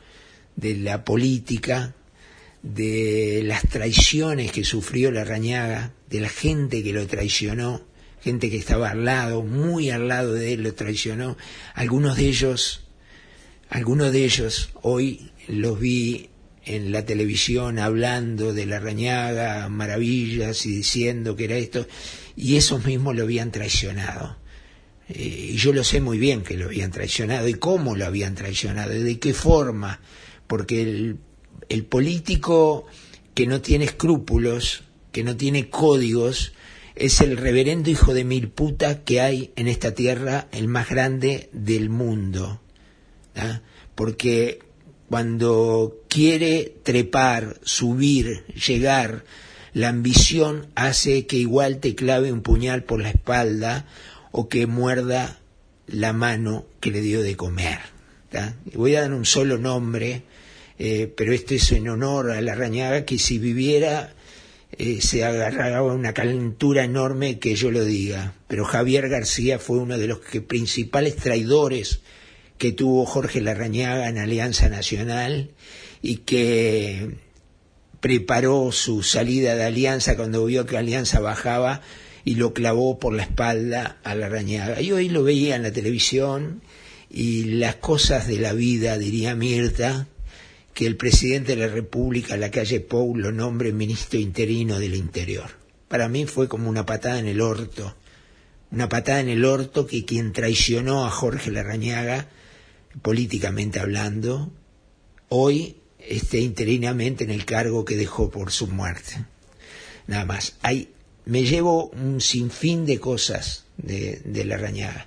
[0.57, 1.95] de la política,
[2.63, 7.87] de las traiciones que sufrió la Rañaga, de la gente que lo traicionó,
[8.21, 11.39] gente que estaba al lado, muy al lado de él, lo traicionó.
[11.73, 12.83] Algunos de ellos,
[13.71, 16.29] algunos de ellos hoy los vi
[16.67, 21.87] en la televisión hablando de la Rañaga, maravillas y diciendo que era esto,
[22.37, 24.42] y esos mismos lo habían traicionado.
[25.09, 28.95] Y yo lo sé muy bien que lo habían traicionado y cómo lo habían traicionado
[28.95, 30.01] y de qué forma,
[30.47, 31.19] porque el,
[31.69, 32.87] el político
[33.35, 36.53] que no tiene escrúpulos, que no tiene códigos,
[36.95, 41.49] es el reverendo hijo de mil puta que hay en esta tierra, el más grande
[41.53, 42.61] del mundo.
[43.37, 43.61] ¿ah?
[43.95, 44.61] Porque
[45.09, 49.25] cuando quiere trepar, subir, llegar,
[49.75, 53.87] la ambición hace que igual te clave un puñal por la espalda
[54.33, 55.39] o que muerda
[55.87, 57.79] la mano que le dio de comer.
[58.75, 60.23] Voy a dar un solo nombre,
[60.79, 64.15] eh, pero esto es en honor a la rañaga que si viviera
[64.79, 68.35] eh, se agarraba una calentura enorme que yo lo diga.
[68.49, 72.01] Pero Javier García fue uno de los que, principales traidores
[72.57, 75.51] que tuvo Jorge Larrañaga en Alianza Nacional
[76.01, 77.17] y que
[78.01, 81.83] preparó su salida de Alianza cuando vio que Alianza bajaba
[82.25, 84.81] y lo clavó por la espalda a Larrañaga.
[84.81, 86.63] Y hoy lo veía en la televisión
[87.11, 90.07] y las cosas de la vida, diría Mirta,
[90.75, 95.51] que el presidente de la República, la calle Pou, lo nombre ministro interino del Interior.
[95.89, 97.95] Para mí fue como una patada en el orto,
[98.71, 102.29] una patada en el orto que quien traicionó a Jorge Larrañaga
[103.03, 104.51] políticamente hablando,
[105.29, 109.25] hoy esté interinamente en el cargo que dejó por su muerte.
[110.07, 110.57] Nada más.
[110.63, 110.89] Hay,
[111.25, 115.07] me llevo un sinfín de cosas de, la rañaga.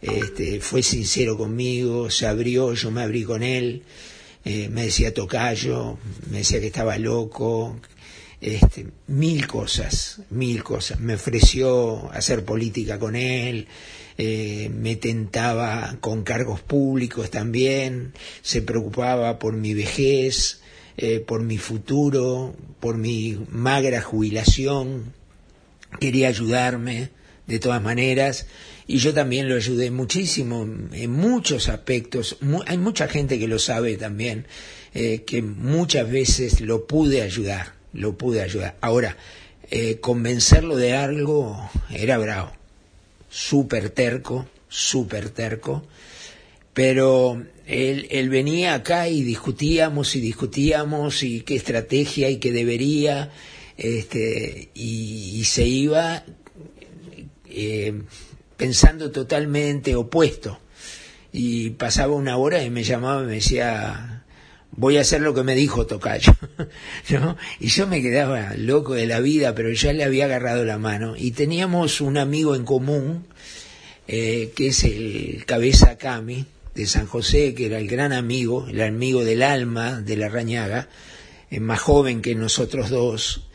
[0.00, 3.82] Este, fue sincero conmigo, se abrió, yo me abrí con él,
[4.44, 5.98] eh, me decía tocayo,
[6.30, 7.80] me decía que estaba loco,
[8.40, 11.00] este, mil cosas, mil cosas.
[11.00, 13.66] Me ofreció hacer política con él,
[14.16, 20.60] eh, me tentaba con cargos públicos también, se preocupaba por mi vejez,
[20.96, 25.12] eh, por mi futuro, por mi magra jubilación,
[26.00, 27.10] quería ayudarme
[27.46, 28.46] de todas maneras
[28.86, 32.38] y yo también lo ayudé muchísimo en muchos aspectos.
[32.66, 34.46] hay mucha gente que lo sabe también,
[34.94, 38.76] eh, que muchas veces lo pude ayudar, lo pude ayudar.
[38.80, 39.16] Ahora,
[39.70, 42.52] eh, convencerlo de algo era bravo
[43.30, 45.84] súper terco, súper terco,
[46.72, 53.30] pero él, él, venía acá y discutíamos y discutíamos y qué estrategia y qué debería,
[53.78, 56.24] este, y, se iba
[57.48, 58.02] eh,
[58.56, 60.58] pensando totalmente opuesto.
[61.32, 64.24] Y pasaba una hora y me llamaba y me decía,
[64.72, 66.32] voy a hacer lo que me dijo Tocayo,
[67.10, 67.36] ¿no?
[67.60, 71.14] Y yo me quedaba loco de la vida, pero ya le había agarrado la mano.
[71.16, 73.26] Y teníamos un amigo en común,
[74.08, 78.80] eh, que es el Cabeza Cami, de San José, que era el gran amigo, el
[78.82, 80.88] amigo del alma de la Rañaga,
[81.50, 83.47] eh, más joven que nosotros dos,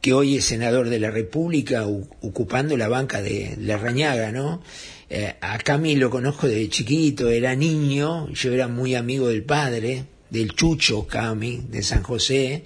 [0.00, 4.62] que hoy es senador de la República, ocupando la banca de la Rañaga, ¿no?
[5.10, 10.04] Eh, a Cami lo conozco de chiquito, era niño, yo era muy amigo del padre,
[10.30, 12.64] del Chucho Cami, de San José,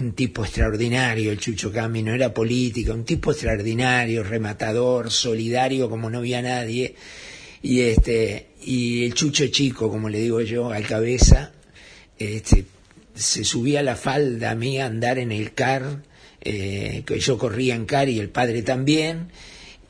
[0.00, 6.10] un tipo extraordinario, el Chucho Cami, no era político, un tipo extraordinario, rematador, solidario como
[6.10, 6.94] no había nadie,
[7.62, 11.52] y este, y el Chucho chico, como le digo yo, al cabeza,
[12.18, 12.64] este,
[13.14, 16.02] se subía la falda a mí a andar en el car,
[16.50, 19.28] eh, yo corría en car y el padre también,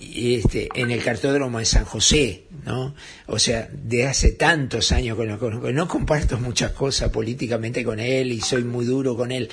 [0.01, 2.94] este, en el cartódromo de San José, ¿no?
[3.27, 5.71] O sea, de hace tantos años que lo conozco.
[5.73, 9.49] No comparto muchas cosas políticamente con él y soy muy duro con él,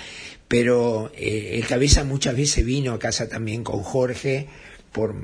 [0.47, 4.47] pero eh, el cabeza muchas veces vino a casa también con Jorge
[4.91, 5.15] por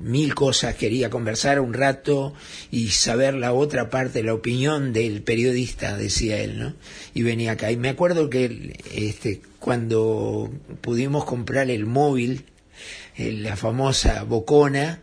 [0.00, 2.34] mil cosas, quería conversar un rato
[2.70, 6.74] y saber la otra parte, la opinión del periodista, decía él, ¿no?
[7.14, 7.70] Y venía acá.
[7.70, 12.44] Y me acuerdo que este, cuando pudimos comprar el móvil,
[13.16, 15.02] eh, la famosa Bocona,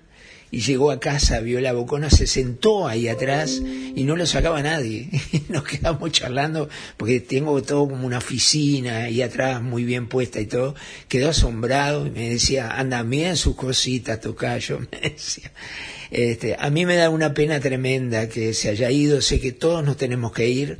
[0.49, 4.61] y llegó a casa, vio la bocona, se sentó ahí atrás y no lo sacaba
[4.61, 5.09] nadie.
[5.49, 10.45] Nos quedamos charlando porque tengo todo como una oficina ahí atrás muy bien puesta y
[10.45, 10.75] todo.
[11.09, 15.51] Quedó asombrado y me decía, anda, miren sus cositas, tocayo, me decía.
[16.11, 19.83] Este, a mí me da una pena tremenda que se haya ido, sé que todos
[19.83, 20.79] nos tenemos que ir,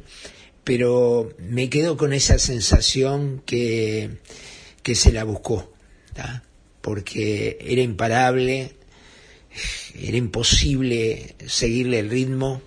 [0.64, 4.20] pero me quedo con esa sensación que,
[4.84, 5.74] que se la buscó,
[6.80, 8.77] porque era imparable,
[10.00, 12.62] era imposible seguirle el ritmo.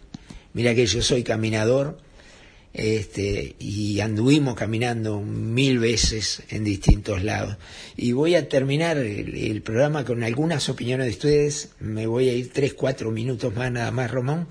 [0.52, 1.98] Mira que yo soy caminador,
[2.72, 7.56] este, y anduvimos caminando mil veces en distintos lados.
[7.96, 11.70] Y voy a terminar el, programa con algunas opiniones de ustedes.
[11.80, 14.46] Me voy a ir tres, cuatro minutos más, nada más, Román,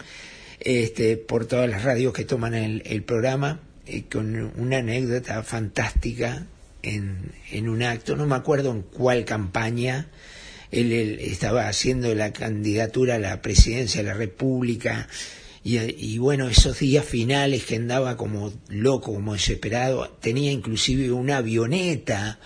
[0.60, 6.46] este, por todas las radios que toman el, programa, eh, con una anécdota fantástica
[6.82, 10.08] en, en un acto, no me acuerdo en cuál campaña,
[10.72, 15.08] él, estaba haciendo la candidatura a la presidencia de la República
[15.64, 22.40] y, bueno, esos días finales que andaba como loco, como desesperado, tenía inclusive una avioneta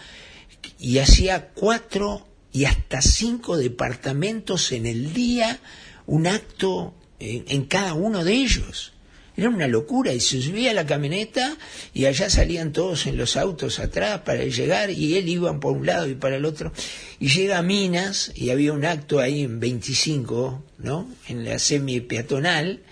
[0.79, 5.59] y hacía cuatro y hasta cinco departamentos en el día,
[6.05, 8.92] un acto en cada uno de ellos.
[9.35, 11.57] Era una locura y se subía la camioneta
[11.93, 15.85] y allá salían todos en los autos atrás para llegar y él iba por un
[15.85, 16.71] lado y para el otro.
[17.19, 21.09] Y llega a Minas y había un acto ahí en 25, ¿no?
[21.27, 22.83] En la semi peatonal,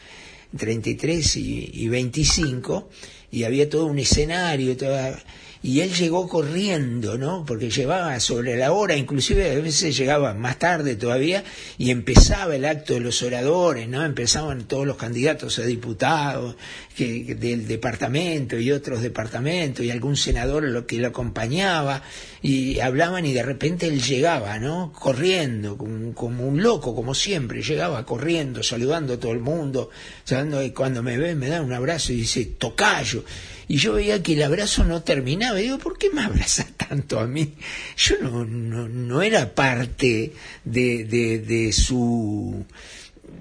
[0.57, 2.89] 33 y, y 25,
[3.31, 5.21] y había todo un escenario, toda
[5.63, 7.45] y él llegó corriendo, ¿no?
[7.45, 11.43] Porque llevaba sobre la hora, inclusive a veces llegaba más tarde todavía,
[11.77, 14.03] y empezaba el acto de los oradores, ¿no?
[14.03, 16.55] Empezaban todos los candidatos a diputados
[16.95, 22.01] que, del departamento y otros departamentos, y algún senador lo que lo acompañaba,
[22.41, 24.91] y hablaban y de repente él llegaba, ¿no?
[24.91, 29.91] Corriendo, como, como un loco, como siempre, llegaba corriendo, saludando a todo el mundo,
[30.23, 33.23] saludando, y cuando me ve me da un abrazo y dice, tocayo
[33.71, 35.57] y yo veía que el abrazo no terminaba.
[35.57, 37.53] Y digo, ¿por qué me abraza tanto a mí?
[37.95, 40.33] Yo no, no, no era parte
[40.65, 42.65] de, de, de su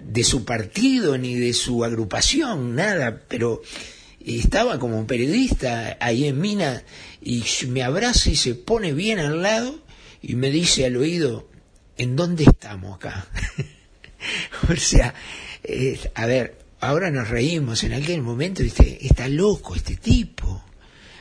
[0.06, 3.60] de su partido ni de su agrupación, nada, pero
[4.24, 6.84] estaba como periodista ahí en Mina
[7.20, 9.82] y me abraza y se pone bien al lado
[10.22, 11.48] y me dice al oído,
[11.98, 13.26] ¿en dónde estamos acá?
[14.70, 15.12] o sea,
[16.14, 19.06] a ver, ahora nos reímos, en aquel momento, ¿viste?
[19.06, 20.64] está loco este tipo.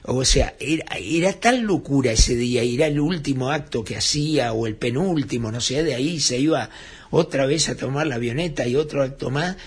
[0.04, 4.66] O sea, era, era tal locura ese día, era el último acto que hacía, o
[4.66, 6.70] el penúltimo, no sé, de ahí se iba
[7.12, 9.58] otra vez a tomar la avioneta y otro acto más,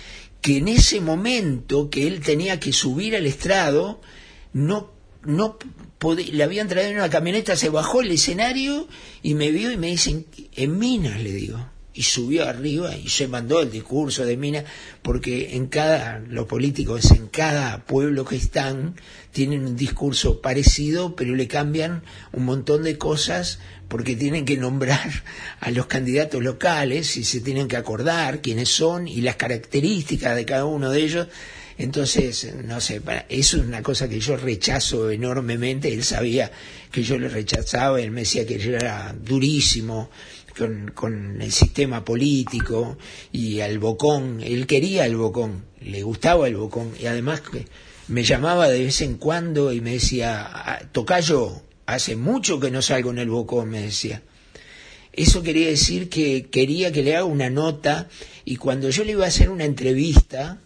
[0.41, 4.01] que en ese momento que él tenía que subir al estrado,
[4.53, 4.91] no,
[5.25, 5.59] no
[6.33, 8.89] le habían traído en una camioneta, se bajó el escenario
[9.23, 10.27] y me vio y me dicen,
[10.57, 14.65] en Minas, le digo y subió arriba y se mandó el discurso de Mina,
[15.03, 18.95] porque en cada, los políticos en cada pueblo que están
[19.33, 22.03] tienen un discurso parecido, pero le cambian
[22.33, 25.25] un montón de cosas porque tienen que nombrar
[25.61, 30.47] a los candidatos locales y se tienen que acordar quiénes son y las características de
[30.47, 31.29] cada uno de ellos.
[31.79, 35.93] Entonces, no sé, eso es una cosa que yo rechazo enormemente.
[35.93, 36.51] Él sabía
[36.91, 40.11] que yo le rechazaba, él me decía que yo era durísimo,
[40.57, 42.99] con, con, el sistema político
[43.31, 44.41] y al Bocón.
[44.43, 47.43] Él quería el Bocón, le gustaba el Bocón y además
[48.09, 52.83] me llamaba de vez en cuando y me decía, ah, Tocayo, hace mucho que no
[52.83, 54.23] salgo en el Bocón, me decía.
[55.13, 58.09] Eso quería decir que quería que le haga una nota
[58.45, 60.59] y cuando yo le iba a hacer una entrevista,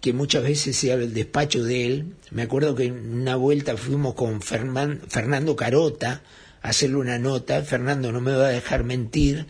[0.00, 4.14] que muchas veces se habla el despacho de él, me acuerdo que una vuelta fuimos
[4.14, 6.22] con Fernando Carota,
[6.62, 9.46] hacerle una nota, Fernando no me va a dejar mentir,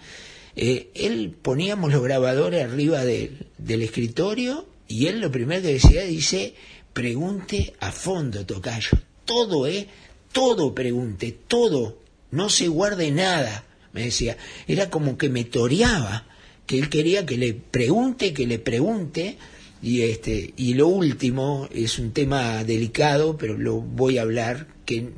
[0.56, 6.54] eh, él poníamos los grabadores arriba del, escritorio y él lo primero que decía dice,
[6.92, 9.86] pregunte a fondo, Tocayo, todo, ¿eh?
[10.32, 11.98] Todo pregunte, todo,
[12.30, 14.36] no se guarde nada, me decía.
[14.66, 16.26] Era como que me toreaba,
[16.66, 19.38] que él quería que le pregunte, que le pregunte,
[19.80, 25.08] y este, y lo último es un tema delicado, pero lo voy a hablar, que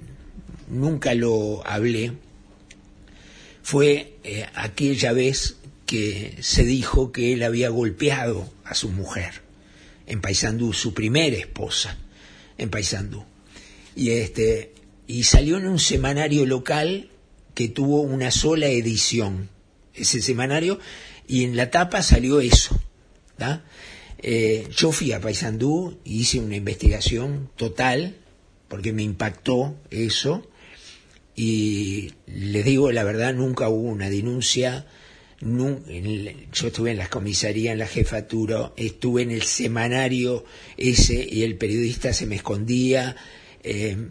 [0.71, 2.12] nunca lo hablé,
[3.62, 5.57] fue eh, aquella vez
[5.87, 9.43] que se dijo que él había golpeado a su mujer
[10.07, 11.99] en Paysandú, su primera esposa
[12.59, 13.25] en Paysandú.
[13.97, 14.73] Y este
[15.07, 17.11] y salió en un semanario local
[17.55, 19.49] que tuvo una sola edición,
[19.93, 20.79] ese semanario,
[21.27, 22.81] y en la tapa salió eso.
[24.18, 28.16] Eh, yo fui a Paysandú y hice una investigación total,
[28.68, 30.49] porque me impactó eso,
[31.43, 34.84] y les digo la verdad, nunca hubo una denuncia.
[35.41, 40.45] yo estuve en las comisarías, en la jefatura, estuve en el semanario
[40.76, 43.16] ese y el periodista se me escondía.
[43.62, 44.11] Eh,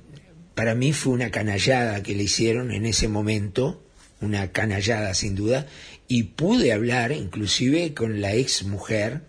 [0.55, 3.83] para mí fue una canallada que le hicieron en ese momento,
[4.21, 5.67] una canallada sin duda,
[6.07, 9.21] y pude hablar inclusive con la ex mujer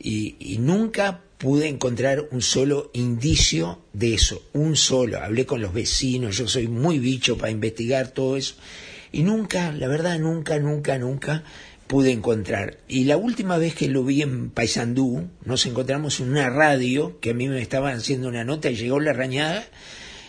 [0.00, 5.18] y, y nunca pude encontrar un solo indicio de eso, un solo.
[5.22, 8.56] Hablé con los vecinos, yo soy muy bicho para investigar todo eso.
[9.10, 11.42] Y nunca, la verdad, nunca, nunca, nunca
[11.86, 12.76] pude encontrar.
[12.88, 17.30] Y la última vez que lo vi en Paysandú, nos encontramos en una radio, que
[17.30, 19.66] a mí me estaban haciendo una nota y llegó la rañada,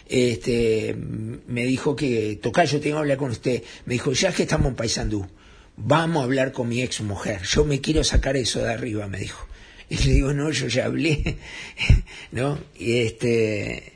[0.08, 3.64] este, me dijo que, Tocayo, tengo que hablar con usted.
[3.86, 5.28] Me dijo, ya que estamos en Paysandú,
[5.76, 7.42] vamos a hablar con mi ex mujer.
[7.44, 9.51] Yo me quiero sacar eso de arriba, me dijo.
[9.92, 11.36] Y le digo, no, yo ya hablé,
[12.32, 12.58] ¿no?
[12.80, 13.92] Y este,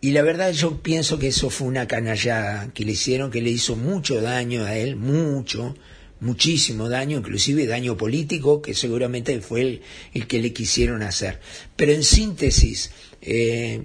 [0.00, 3.50] y la verdad yo pienso que eso fue una canallada que le hicieron, que le
[3.50, 5.76] hizo mucho daño a él, mucho,
[6.20, 9.82] muchísimo daño, inclusive daño político, que seguramente fue el,
[10.14, 11.40] el que le quisieron hacer.
[11.76, 12.90] Pero en síntesis,
[13.20, 13.82] eh,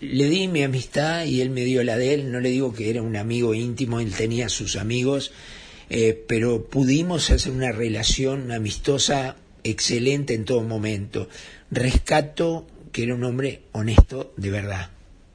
[0.00, 2.90] le di mi amistad y él me dio la de él, no le digo que
[2.90, 5.32] era un amigo íntimo, él tenía sus amigos,
[5.90, 11.28] eh, pero pudimos hacer una relación amistosa excelente en todo momento.
[11.70, 14.90] Rescato que era un hombre honesto de verdad,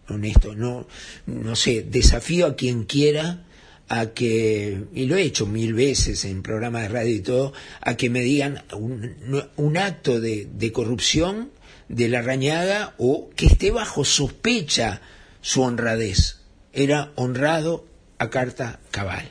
[0.07, 0.88] honesto, no,
[1.25, 3.43] no sé, desafío a quien quiera
[3.89, 7.97] a que, y lo he hecho mil veces en programas de radio y todo, a
[7.97, 9.15] que me digan un,
[9.57, 11.49] un acto de, corrupción
[11.89, 15.01] de la rañaga o que esté bajo sospecha
[15.41, 16.38] su honradez.
[16.71, 17.88] Era honrado
[18.19, 19.27] a carta cabal.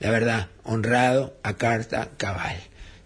[0.00, 2.56] La verdad, honrado a carta cabal.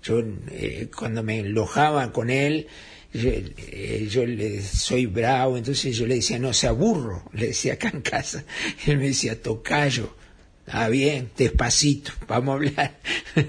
[0.03, 2.67] Yo eh, cuando me enojaba con él,
[3.13, 7.75] yo, eh, yo, le soy bravo, entonces yo le decía, no se aburro, le decía
[7.75, 7.93] acá
[8.87, 10.17] él me decía, tocayo,
[10.67, 12.99] ah bien, despacito, vamos a hablar.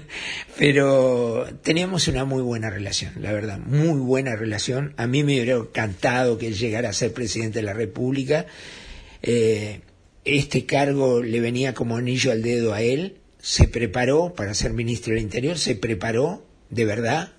[0.58, 4.94] Pero teníamos una muy buena relación, la verdad, muy buena relación.
[4.96, 8.46] A mí me hubiera encantado que él llegara a ser presidente de la República.
[9.22, 9.80] Eh,
[10.24, 15.12] este cargo le venía como anillo al dedo a él se preparó para ser ministro
[15.12, 17.34] del Interior, se preparó de verdad.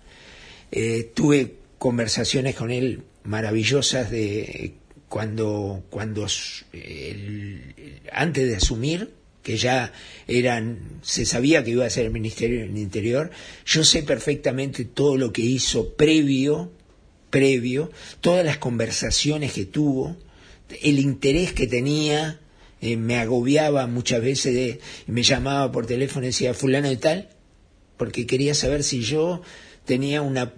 [0.71, 4.73] Eh, tuve conversaciones con él maravillosas de
[5.09, 6.27] cuando, cuando
[8.11, 9.93] antes de asumir, que ya
[10.27, 13.31] eran, se sabía que iba a ser el Ministerio del Interior,
[13.65, 16.71] yo sé perfectamente todo lo que hizo previo,
[17.31, 17.91] previo,
[18.21, 20.15] todas las conversaciones que tuvo,
[20.83, 22.39] el interés que tenía,
[22.81, 27.29] eh, me agobiaba muchas veces, de, me llamaba por teléfono y decía, fulano de tal,
[27.97, 29.41] porque quería saber si yo
[29.85, 30.53] tenía una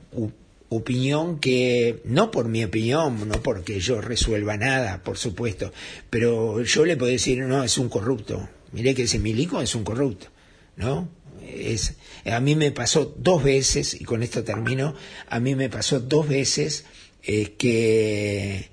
[0.69, 5.71] opinión que, no por mi opinión, no porque yo resuelva nada, por supuesto,
[6.09, 8.49] pero yo le puedo decir, no, es un corrupto.
[8.71, 10.27] Mire que ese milico es un corrupto,
[10.75, 11.09] ¿no?
[11.47, 11.95] Es,
[12.25, 14.95] a mí me pasó dos veces, y con esto termino,
[15.29, 16.83] a mí me pasó dos veces
[17.23, 18.69] eh, que,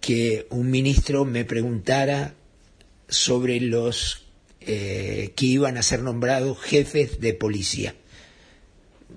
[0.00, 2.34] que un ministro me preguntara
[3.08, 4.26] sobre los
[4.60, 7.94] eh, que iban a ser nombrados jefes de policía.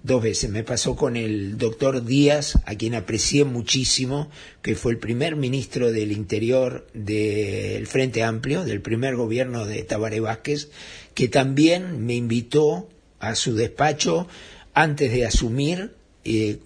[0.04, 4.30] Dos veces me pasó con el doctor Díaz, a quien aprecié muchísimo,
[4.62, 10.20] que fue el primer ministro del Interior del Frente Amplio, del primer gobierno de Tabaré
[10.20, 10.70] Vázquez,
[11.16, 12.88] que también me invitó
[13.20, 14.28] a su despacho
[14.74, 15.96] antes de asumir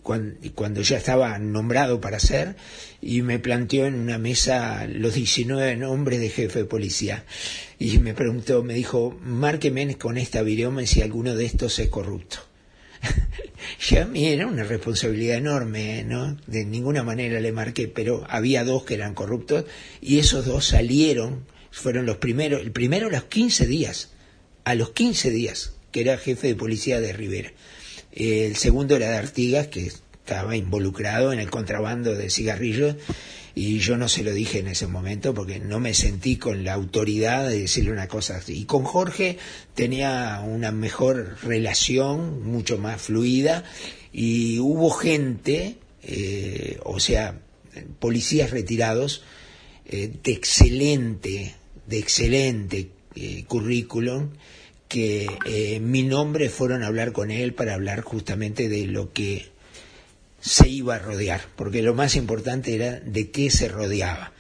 [0.02, 2.56] cuando, ya estaba nombrado para ser,
[3.02, 7.26] y me planteó en una mesa los 19 nombres de jefe de policía.
[7.80, 12.40] Y me preguntó, me dijo, márqueme con esta virome si alguno de estos es corrupto.
[13.92, 16.38] y a mí era una responsabilidad enorme, ¿no?
[16.48, 19.66] De ninguna manera le marqué, pero había dos que eran corruptos
[20.02, 24.12] y esos dos salieron Fueron los primeros, el primero a los 15 días,
[24.64, 27.52] a los 15 días, que era jefe de policía de Rivera.
[28.16, 32.96] El segundo era de Artigas, que estaba involucrado en el contrabando de cigarrillos
[33.56, 36.74] y yo no se lo dije en ese momento porque no me sentí con la
[36.74, 38.62] autoridad de decirle una cosa así.
[38.62, 39.38] Y con Jorge
[39.76, 43.64] tenía una mejor relación, mucho más fluida,
[44.12, 47.40] y hubo gente, eh, o sea,
[48.00, 49.24] policías retirados,
[49.86, 51.56] eh, de excelente,
[51.88, 54.30] de excelente eh, currículum,
[54.88, 59.48] que en mi nombre fueron a hablar con él para hablar justamente de lo que
[60.40, 64.34] se iba a rodear, porque lo más importante era de qué se rodeaba.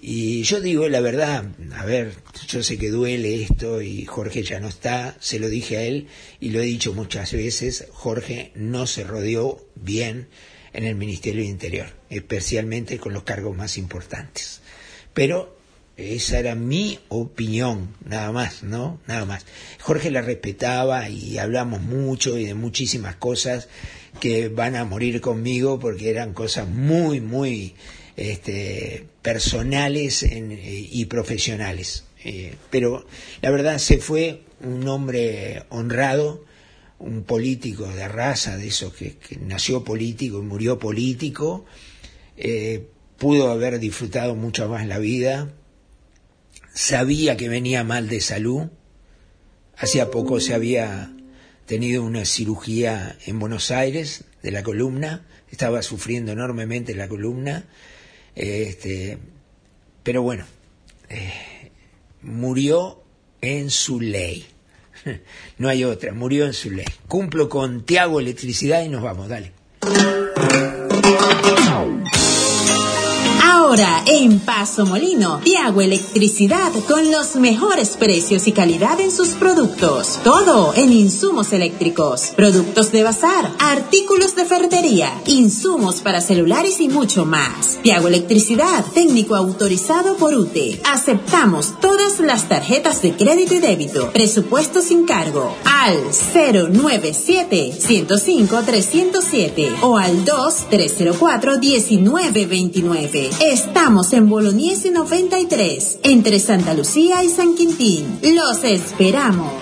[0.00, 1.44] Y yo digo la verdad,
[1.76, 2.14] a ver,
[2.48, 6.08] yo sé que duele esto y Jorge ya no está, se lo dije a él
[6.40, 10.26] y lo he dicho muchas veces, Jorge no se rodeó bien
[10.72, 14.60] en el Ministerio de Interior, especialmente con los cargos más importantes.
[15.14, 15.56] Pero
[15.96, 19.00] esa era mi opinión, nada más, ¿no?
[19.06, 19.44] Nada más.
[19.80, 23.68] Jorge la respetaba y hablamos mucho y de muchísimas cosas
[24.20, 27.74] que van a morir conmigo porque eran cosas muy, muy
[28.16, 32.04] este, personales y profesionales.
[32.24, 33.04] Eh, pero
[33.40, 36.44] la verdad se fue un hombre honrado,
[36.98, 41.64] un político de raza, de esos que, nació político y murió político,
[42.36, 42.86] eh,
[43.18, 45.52] pudo haber disfrutado mucho más la vida,
[46.74, 48.68] sabía que venía mal de salud,
[49.76, 51.12] hacía poco se había
[51.66, 57.64] tenido una cirugía en Buenos Aires de la columna, estaba sufriendo enormemente la columna,
[58.34, 59.18] este,
[60.02, 60.44] pero bueno,
[61.08, 61.70] eh,
[62.22, 63.02] murió
[63.40, 64.46] en su ley.
[65.58, 66.86] No hay otra, murió en su ley.
[67.06, 69.52] Cumplo con Tiago Electricidad y nos vamos, dale.
[73.72, 80.20] Ahora en Paso Molino, Tiago Electricidad con los mejores precios y calidad en sus productos.
[80.22, 87.24] Todo en insumos eléctricos, productos de bazar, artículos de ferretería, insumos para celulares y mucho
[87.24, 87.78] más.
[87.82, 90.78] Tiago Electricidad, técnico autorizado por UTE.
[90.92, 94.10] Aceptamos todas las tarjetas de crédito y débito.
[94.12, 95.56] Presupuesto sin cargo.
[95.64, 95.96] Al
[96.34, 103.30] 097 105 307 o al 2 304 1929.
[103.66, 108.18] Estamos en Bolognese 93, entre Santa Lucía y San Quintín.
[108.34, 109.52] Los esperamos.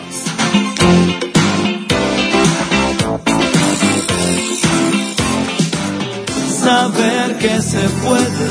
[6.62, 8.46] Saber que se puede,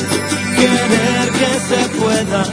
[0.55, 2.43] querer que se pueda,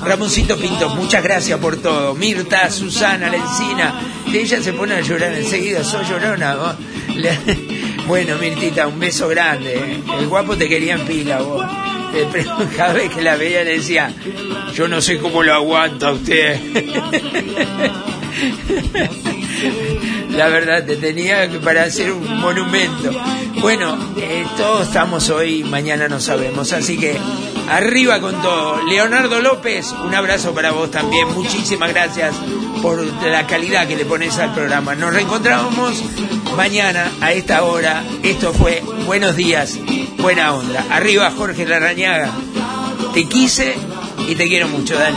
[0.00, 2.14] Ramoncito Pinto, muchas gracias por todo.
[2.14, 4.00] Mirta, Susana, Lencina,
[4.32, 6.76] ella se pone a llorar enseguida, soy llorona.
[8.06, 10.02] Bueno, Mirtita, un beso grande.
[10.18, 11.64] El guapo te quería en pila, vos.
[12.76, 14.12] Cada vez que la veía le decía,
[14.74, 16.60] yo no sé cómo lo aguanta usted.
[20.30, 23.10] La verdad, te tenía para hacer un monumento.
[23.64, 27.16] Bueno, eh, todos estamos hoy, mañana no sabemos, así que
[27.70, 28.82] arriba con todo.
[28.82, 31.32] Leonardo López, un abrazo para vos también.
[31.32, 32.34] Muchísimas gracias
[32.82, 34.94] por la calidad que le pones al programa.
[34.94, 35.94] Nos reencontramos
[36.54, 38.04] mañana a esta hora.
[38.22, 39.78] Esto fue Buenos Días,
[40.18, 40.84] Buena Onda.
[40.90, 42.32] Arriba Jorge Larañaga.
[43.14, 43.76] Te quise
[44.28, 44.94] y te quiero mucho.
[44.98, 45.16] Dale.